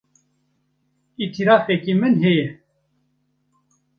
[1.23, 2.45] Îtirafeke min heye.